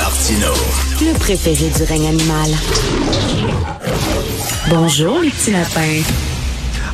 [0.00, 0.54] Martino.
[1.02, 2.50] Le préféré du règne animal.
[4.70, 6.00] Bonjour, les petits lapins.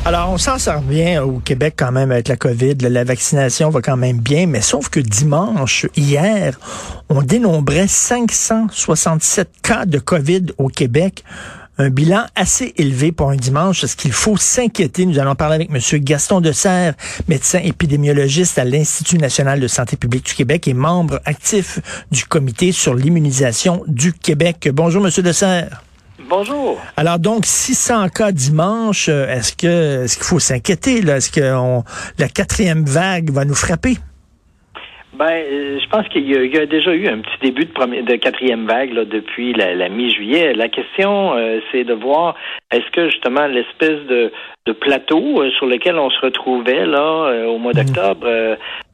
[0.03, 2.75] Alors, on s'en sort bien au Québec quand même avec la COVID.
[2.81, 6.59] La vaccination va quand même bien, mais sauf que dimanche, hier,
[7.07, 11.23] on dénombrait 567 cas de COVID au Québec.
[11.79, 13.83] Un bilan assez élevé pour un dimanche.
[13.83, 15.05] Est-ce qu'il faut s'inquiéter?
[15.05, 15.99] Nous allons parler avec M.
[15.99, 16.95] Gaston Desserre,
[17.27, 21.79] médecin épidémiologiste à l'Institut national de santé publique du Québec et membre actif
[22.11, 24.69] du comité sur l'immunisation du Québec.
[24.73, 25.11] Bonjour, M.
[25.21, 25.83] Desserre.
[26.27, 26.81] Bonjour.
[26.97, 31.17] Alors donc 600 cas dimanche, euh, est-ce que est-ce qu'il faut s'inquiéter là?
[31.17, 31.83] Est-ce que
[32.17, 33.99] la quatrième vague va nous frapper?
[35.17, 38.15] Ben, euh, je pense qu'il y, a déjà eu un petit début de, première, de
[38.15, 40.53] quatrième vague là, depuis la, mi-juillet.
[40.53, 42.35] La question, euh, c'est de voir
[42.71, 44.31] est-ce que justement l'espèce de,
[44.67, 47.83] de plateau sur lequel on se retrouvait là au mois mhm.
[47.83, 48.27] d'octobre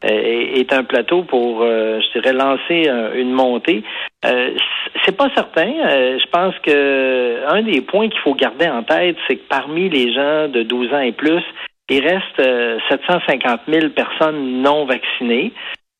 [0.04, 3.84] est, un plateau pour, je dirais, lancer une montée.
[4.24, 5.71] c'est pas certain.
[5.71, 10.13] je pense que un des points qu'il faut garder en tête, c'est que parmi les
[10.13, 11.44] gens de 12 ans et plus,
[11.90, 12.41] il reste
[12.90, 15.51] 750 000 personnes non vaccinées.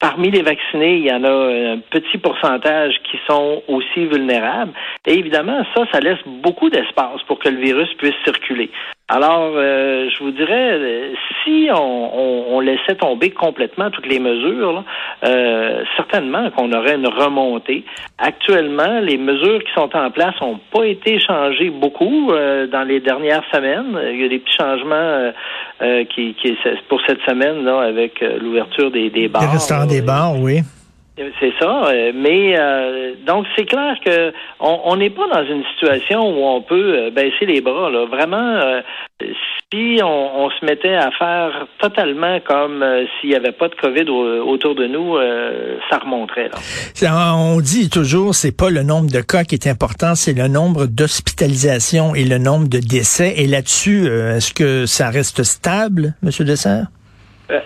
[0.03, 4.73] Parmi les vaccinés, il y en a un petit pourcentage qui sont aussi vulnérables.
[5.07, 8.69] Et évidemment, ça, ça laisse beaucoup d'espace pour que le virus puisse circuler.
[9.09, 14.85] Alors, euh, je vous dirais, euh, si on, laissait tomber complètement toutes les mesures,
[15.25, 17.83] euh, certainement qu'on aurait une remontée.
[18.17, 23.43] Actuellement, les mesures qui sont en place n'ont pas été changées beaucoup dans les dernières
[23.53, 23.99] semaines.
[24.13, 25.33] Il y a des petits changements
[26.09, 26.57] qui, qui
[26.88, 29.41] pour cette semaine là avec l'ouverture des, des bars.
[29.41, 30.61] Des restaurants des bars, oui.
[31.16, 36.22] C'est ça, euh, mais euh, donc c'est clair que on n'est pas dans une situation
[36.22, 37.92] où on peut euh, baisser les bras.
[37.92, 38.06] Là.
[38.08, 38.81] Vraiment,
[39.72, 42.84] si on, se mettait à faire totalement comme
[43.19, 45.17] s'il n'y avait pas de COVID autour de nous,
[45.89, 46.50] ça remonterait.
[46.50, 47.36] Là.
[47.36, 50.88] On dit toujours, c'est pas le nombre de cas qui est important, c'est le nombre
[50.88, 53.35] d'hospitalisations et le nombre de décès.
[53.38, 56.88] Et là-dessus, est-ce que ça reste stable, Monsieur Dessert?
[57.53, 57.59] Euh,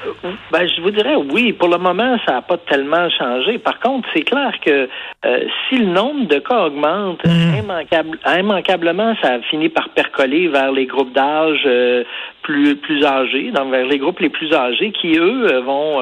[0.52, 1.54] ben, je vous dirais oui.
[1.54, 3.58] Pour le moment, ça n'a pas tellement changé.
[3.58, 4.90] Par contre, c'est clair que
[5.26, 8.40] euh, si le nombre de cas augmente, mm.
[8.40, 12.04] immanquablement, ça a fini par percoler vers les groupes d'âge euh,
[12.42, 16.02] plus plus âgés, donc vers les groupes les plus âgés, qui eux vont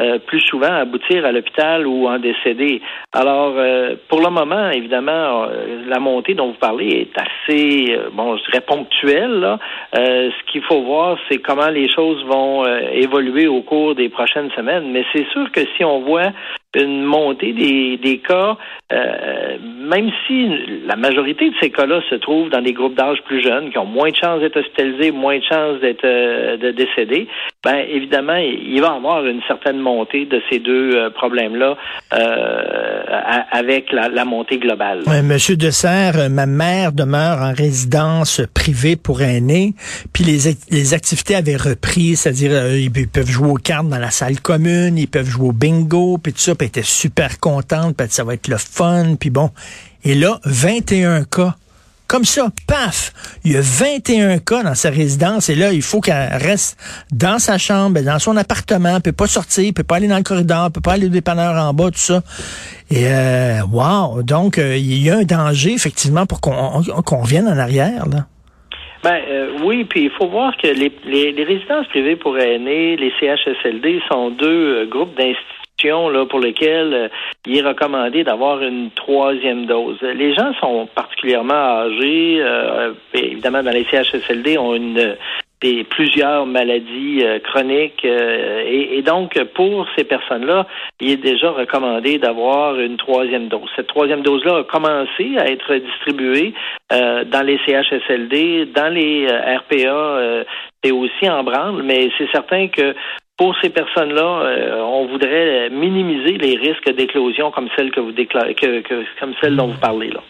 [0.00, 2.82] euh, plus souvent aboutir à l'hôpital ou en décéder.
[3.12, 8.36] Alors, euh, pour le moment, évidemment, euh, la montée dont vous parlez est assez, bon,
[8.36, 9.38] je dirais ponctuelle.
[9.38, 9.58] Là.
[9.92, 14.90] ce qu'il faut voir, c'est comment les choses vont évoluer au cours des prochaines semaines.
[14.90, 16.32] Mais c'est sûr que si on voit
[16.74, 18.56] une montée des, des cas,
[18.92, 19.56] euh,
[19.88, 20.48] même si
[20.86, 23.86] la majorité de ces cas-là se trouvent dans des groupes d'âge plus jeunes, qui ont
[23.86, 27.28] moins de chances d'être hospitalisés, moins de chances d'être euh, de décédés,
[27.64, 31.76] ben évidemment, il va y avoir une certaine montée de ces deux euh, problèmes-là
[33.50, 35.02] avec la, montée globale.
[35.24, 39.74] Monsieur Dessert, ma mère demeure en résidence privée pour aînés,
[40.12, 44.40] puis les, les activités avaient repris, c'est-à-dire ils peuvent jouer aux cartes dans la salle
[44.40, 48.34] commune, ils peuvent jouer au bingo, puis tout ça était super contente, puis ça va
[48.34, 49.50] être le fun, puis bon.
[50.04, 51.54] Et là, 21 cas.
[52.06, 53.12] Comme ça, paf,
[53.44, 56.78] il y a 21 cas dans sa résidence et là, il faut qu'elle reste
[57.10, 60.70] dans sa chambre, dans son appartement, peut pas sortir, peut pas aller dans le corridor,
[60.70, 62.20] peut pas aller au dépanneur en bas, tout ça.
[62.90, 67.48] Et euh, wow, donc euh, il y a un danger effectivement pour qu'on qu'on revienne
[67.48, 68.26] en arrière là.
[69.04, 73.12] Ben euh, oui, puis il faut voir que les, les, résidences privées pour aînés, les
[73.20, 77.08] CHSLD, sont deux euh, groupes d'institutions là, pour lesquelles euh,
[77.46, 80.00] il est recommandé d'avoir une troisième dose.
[80.02, 84.78] Les gens sont particulièrement âgés, euh, évidemment dans les CHSLD ont
[85.60, 90.66] des plusieurs maladies euh, chroniques et, donc pour ces personnes-là,
[91.00, 93.68] il est déjà recommandé d'avoir une troisième dose.
[93.76, 96.54] Cette troisième dose-là a commencé à être distribuée
[96.90, 100.44] dans les CHSLD, dans les RPA
[100.82, 102.94] et aussi en branle, mais c'est certain que
[103.36, 108.54] pour ces personnes-là, euh, on voudrait minimiser les risques d'éclosion comme celle que vous déclarez,
[108.54, 108.82] que,
[109.18, 110.20] comme celle dont vous parlez là.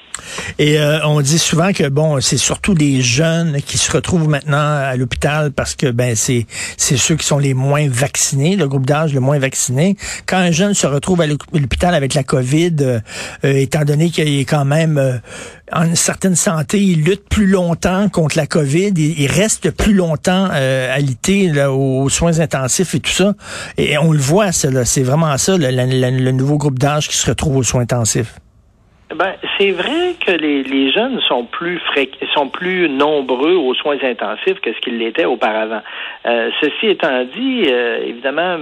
[0.58, 4.58] Et euh, on dit souvent que bon, c'est surtout des jeunes qui se retrouvent maintenant
[4.58, 6.46] à l'hôpital parce que ben c'est
[6.76, 9.96] c'est ceux qui sont les moins vaccinés, le groupe d'âge le moins vacciné.
[10.26, 13.00] Quand un jeune se retrouve à l'hôpital avec la Covid, euh,
[13.42, 15.20] étant donné qu'il est quand même
[15.72, 20.48] en une certaine santé, il lutte plus longtemps contre la COVID, il, reste plus longtemps
[20.52, 23.34] euh, alité là, aux soins intensifs et tout ça.
[23.78, 27.62] Et on le voit, c'est vraiment ça, le, nouveau groupe d'âge qui se retrouve aux
[27.62, 28.40] soins intensifs.
[29.14, 32.10] Ben, c'est vrai que les, les jeunes sont plus fré...
[32.34, 35.82] sont plus nombreux aux soins intensifs que ce qu'ils l'étaient auparavant.
[36.26, 38.58] Euh, ceci étant dit, euh, évidemment,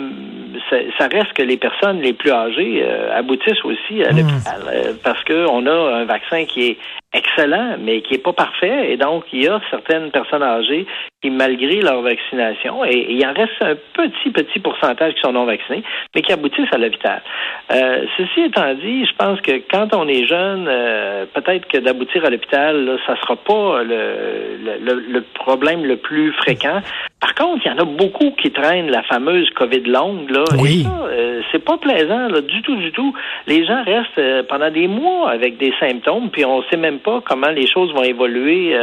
[0.69, 4.17] ça, ça, reste que les personnes les plus âgées euh, aboutissent aussi à mmh.
[4.17, 6.79] l'hôpital euh, parce qu'on a un vaccin qui est
[7.15, 8.93] excellent, mais qui est pas parfait.
[8.93, 10.87] Et donc, il y a certaines personnes âgées
[11.23, 15.45] qui, malgré leur vaccination, et, il en reste un petit, petit pourcentage qui sont non
[15.45, 15.83] vaccinés,
[16.15, 17.23] mais qui aboutissent à l'hôpital.
[17.71, 22.25] Euh, ceci étant dit, je pense que quand on est jeune, euh, peut-être que d'aboutir
[22.25, 26.81] à l'hôpital, ça sera pas le, le, le, problème le plus fréquent.
[27.21, 30.45] Par contre, il y en a beaucoup qui traînent la fameuse COVID longue, là.
[30.59, 30.81] Oui.
[30.81, 33.15] Et ça, euh, c'est pas plaisant, là, du tout, du tout.
[33.47, 37.23] Les gens restent euh, pendant des mois avec des symptômes, puis on sait même pas
[37.25, 38.77] comment les choses vont évoluer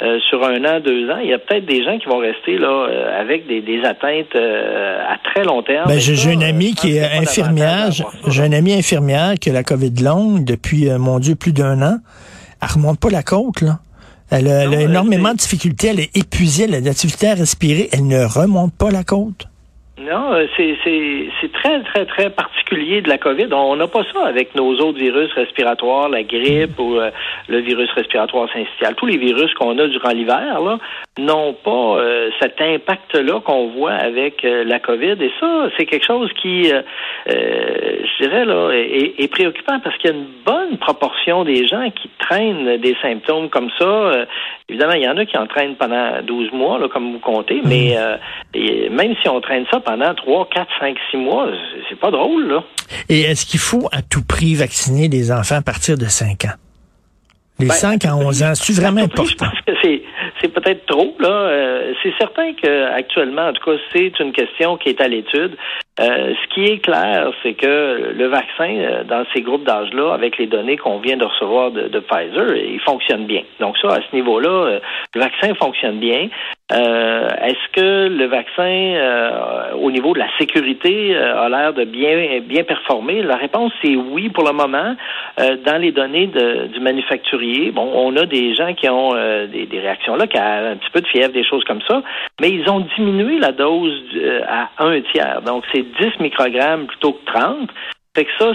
[0.00, 1.18] euh, euh, sur un an, deux ans.
[1.22, 4.34] Il y a peut-être des gens qui vont rester là euh, avec des, des atteintes
[4.34, 5.88] à très long terme.
[5.88, 7.90] Ben, j'ai une amie qui est infirmière.
[8.26, 11.98] J'ai une amie infirmière qui a la COVID longue depuis, mon Dieu, plus d'un an.
[12.62, 13.78] Elle remonte pas la côte, là.
[14.30, 15.88] Elle a, elle a énormément de difficultés.
[15.88, 16.64] Elle est épuisée.
[16.64, 17.90] Elle a de la difficulté à respirer.
[17.92, 19.46] Elle ne remonte pas la côte.
[19.98, 23.48] Non, euh, c'est très, très, très particulier de la COVID.
[23.52, 27.10] On n'a pas ça avec nos autres virus respiratoires, la grippe ou euh,
[27.48, 28.94] le virus respiratoire syncytial.
[28.94, 30.78] Tous les virus qu'on a durant l'hiver
[31.18, 35.16] n'ont pas euh, cet impact-là qu'on voit avec la COVID.
[35.20, 36.72] Et ça, c'est quelque chose qui,
[37.26, 41.90] je dirais, là, est, est préoccupant parce qu'il y a une bonne proportion des gens
[41.90, 44.26] qui traînent des symptômes comme ça.
[44.70, 47.60] évidemment, il y en a qui en traînent pendant 12 mois, là, comme vous comptez,
[47.62, 47.94] mais
[48.90, 51.48] même si on traîne ça pendant 3, 4, 5, 6 mois,
[51.88, 52.64] c'est pas drôle, là.
[53.08, 56.56] Et est-ce qu'il faut à tout prix vacciner les enfants à partir de 5 ans?
[57.58, 59.24] Les ben, 5 à 11 ans, c'est vraiment important.
[59.24, 60.02] Je pense que c'est,
[60.40, 61.28] c'est peut-être trop, là.
[61.28, 65.56] Euh, c'est certain qu'actuellement, en tout cas, c'est une question qui est à l'étude.
[66.00, 70.38] Euh, ce qui est clair, c'est que le vaccin, euh, dans ces groupes d'âge-là, avec
[70.38, 73.42] les données qu'on vient de recevoir de, de, Pfizer, il fonctionne bien.
[73.60, 74.80] Donc ça, à ce niveau-là, euh,
[75.14, 76.28] le vaccin fonctionne bien.
[76.70, 83.20] Est-ce que le vaccin, au niveau de la sécurité, a l'air de bien bien performer?
[83.20, 84.96] La réponse c'est oui pour le moment.
[85.36, 89.80] dans les données de, du manufacturier, bon, on a des gens qui ont des, des,
[89.80, 90.26] réactions ont un
[90.76, 92.02] petit peu de fièvre, des choses comme ça,
[92.40, 94.02] mais ils ont diminué la dose
[94.48, 95.42] à un tiers.
[95.42, 97.70] Donc c'est 10 microgrammes plutôt que 30.
[98.14, 98.52] Fait que ça,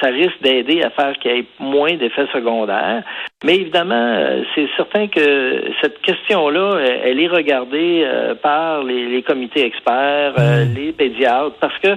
[0.00, 3.04] ça, risque d'aider à faire qu'il y ait moins d'effets secondaires.
[3.44, 9.66] Mais évidemment, euh, c'est certain que cette question-là, elle est regardée euh, par les, comités
[9.66, 10.74] experts, euh, mm.
[10.74, 11.88] les pédiatres, parce que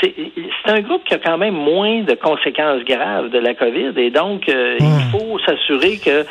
[0.00, 0.14] c'est
[0.66, 3.92] un groupe qui a quand même moins de conséquences graves de la COVID.
[3.96, 5.10] Et donc, il mm.
[5.10, 6.24] faut s'assurer que,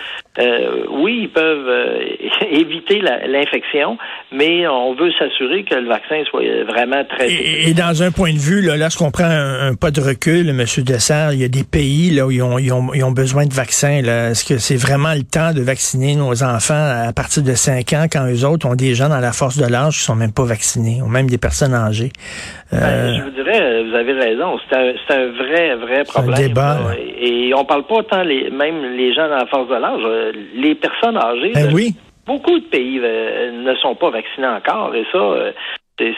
[0.90, 2.00] oui, ils peuvent
[2.50, 3.98] éviter l'infection,
[4.32, 7.30] mais on veut s'assurer que le vaccin soit vraiment très...
[7.30, 10.64] Et, et, dans un point de vue, là, lorsqu'on prend un, pas de recul, M.
[10.78, 13.46] Dessert, il y a des pays là, où ils ont, ils ont, ils ont besoin
[13.46, 14.02] de vaccins.
[14.02, 18.06] Est-ce que c'est vraiment le temps de vacciner nos enfants à partir de 5 ans
[18.12, 20.46] quand eux autres ont des gens dans la force de l'âge qui sont même pas
[20.46, 22.12] vaccinés, ou même des personnes âgées?
[22.72, 24.58] Ben, euh, je vous dirais, vous avez raison.
[24.70, 26.36] C'est un, un, vrai, vrai problème.
[26.36, 26.80] Un débat,
[27.20, 30.32] Et on parle pas tant les, même les gens dans la force de l'âge, euh,
[30.56, 31.52] les personnes âgées.
[31.54, 31.96] Ben oui.
[32.26, 35.18] Beaucoup de pays euh, ne sont pas vaccinés encore et ça,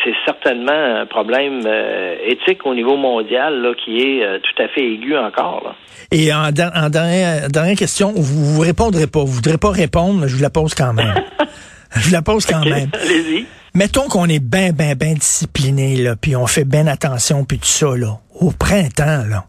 [0.04, 4.68] c'est certainement un problème euh, éthique au niveau mondial là, qui est euh, tout à
[4.68, 5.62] fait aigu encore.
[5.64, 5.76] Là.
[6.12, 10.28] Et en, en dernière, dernière, question, vous ne répondrez pas, vous voudrez pas répondre, mais
[10.28, 11.14] je vous la pose quand même.
[11.96, 12.90] je vous la pose quand même.
[13.02, 13.46] Allez-y.
[13.76, 17.66] Mettons qu'on est bien, bien, bien discipliné, là, puis on fait bien attention, puis tout
[17.66, 18.20] ça, là.
[18.40, 19.46] Au printemps, là,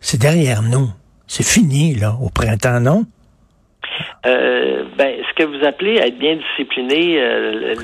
[0.00, 0.88] c'est derrière nous.
[1.28, 3.04] C'est fini, là, au printemps, non?
[4.26, 7.74] Euh, ben, que vous appelez être bien discipliné, euh,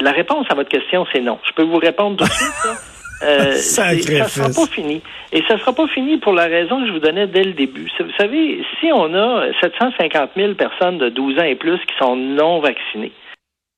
[0.00, 1.38] la réponse à votre question, c'est non.
[1.44, 2.52] Je peux vous répondre tout de suite.
[3.24, 5.00] Euh, ça ne sera pas fini.
[5.30, 7.52] Et ça ne sera pas fini pour la raison que je vous donnais dès le
[7.52, 7.88] début.
[8.00, 12.16] Vous savez, si on a 750 000 personnes de 12 ans et plus qui sont
[12.16, 13.12] non vaccinées,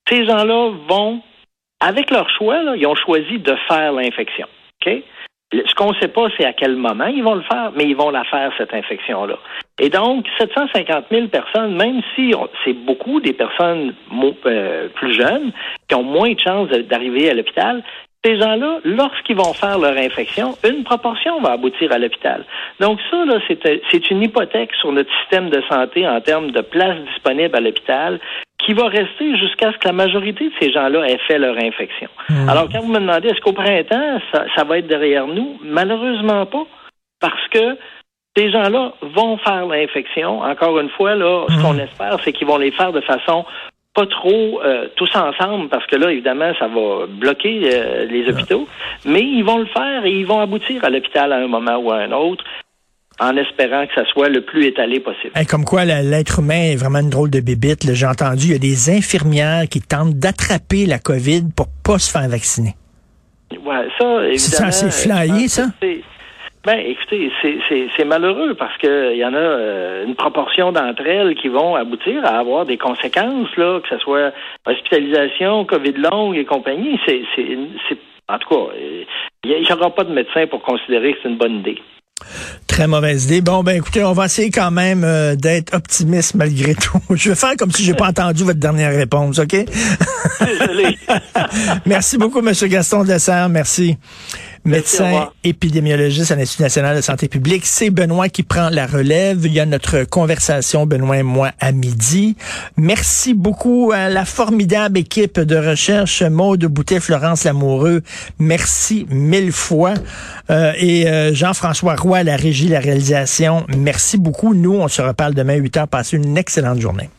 [0.09, 1.21] ces gens-là vont,
[1.79, 4.47] avec leur choix, ils ont choisi de faire l'infection.
[4.81, 5.03] OK?
[5.53, 7.97] Ce qu'on ne sait pas, c'est à quel moment ils vont le faire, mais ils
[7.97, 9.39] vont la faire, cette infection-là.
[9.79, 12.35] Et donc, 750 000 personnes, même si
[12.65, 13.95] c'est beaucoup des personnes
[14.47, 15.53] euh, plus jeunes,
[15.89, 17.83] qui ont moins de chances d'arriver à l'hôpital,
[18.25, 22.45] ces gens-là, lorsqu'ils vont faire leur infection, une proportion va aboutir à l'hôpital.
[22.81, 27.05] Donc ça, là, c'est une hypothèque sur notre système de santé en termes de places
[27.13, 28.21] disponibles à l'hôpital
[28.65, 32.09] qui va rester jusqu'à ce que la majorité de ces gens-là aient fait leur infection.
[32.29, 32.49] Mmh.
[32.49, 35.59] Alors, quand vous me demandez, est-ce qu'au printemps, ça, va être derrière nous?
[35.63, 36.67] Malheureusement pas,
[37.21, 37.77] parce que
[38.37, 40.41] ces gens-là vont faire l'infection.
[40.41, 43.45] Encore une fois, là, ce qu'on espère, c'est qu'ils vont les faire de façon
[43.95, 48.67] pas trop euh, tous ensemble, parce que là, évidemment, ça va bloquer euh, les hôpitaux,
[49.05, 51.93] mais ils vont le faire et ils vont aboutir à l'hôpital à un moment ou
[51.93, 52.45] à un autre.
[53.21, 55.33] En espérant que ça soit le plus étalé possible.
[55.49, 57.93] comme quoi l'être humain est vraiment une drôle de bébite.
[57.93, 62.11] J'ai entendu, il y a des infirmières qui tentent d'attraper la COVID pour pas se
[62.11, 62.75] faire vacciner.
[63.65, 64.73] Ouais, ça, évidemment.
[64.73, 65.67] C'est flyé, ça?
[66.65, 67.31] Ben, écoutez,
[67.97, 72.25] c'est malheureux parce qu'il y en a euh, une proportion d'entre elles qui vont aboutir
[72.25, 74.33] à avoir des conséquences, là, que ce soit
[74.65, 76.99] hospitalisation, COVID longue et compagnie.
[77.05, 77.21] C'est,
[78.29, 78.73] en tout cas,
[79.45, 81.79] il n'y aura pas de médecin pour considérer que c'est une bonne idée.
[82.67, 83.41] Très mauvaise idée.
[83.41, 87.01] Bon, ben écoutez, on va essayer quand même euh, d'être optimiste malgré tout.
[87.11, 89.57] Je vais faire comme si j'ai pas entendu votre dernière réponse, OK?
[90.41, 90.99] Désolé.
[91.87, 92.53] Merci beaucoup, M.
[92.69, 93.49] Gaston Dessert.
[93.49, 93.97] Merci
[94.65, 97.67] médecin épidémiologiste à l'Institut national de santé publique.
[97.67, 99.41] C'est Benoît qui prend la relève.
[99.45, 102.37] Il y a notre conversation, Benoît et moi, à midi.
[102.77, 108.03] Merci beaucoup à la formidable équipe de recherche, Maude Boutet, Florence Lamoureux.
[108.39, 109.95] Merci mille fois.
[110.51, 113.67] Euh, et euh, Jean-François Roy, la régie, la réalisation.
[113.77, 114.55] Merci beaucoup.
[114.55, 115.89] Nous, on se reparle demain 8 heures.
[115.89, 117.11] Passez une excellente journée.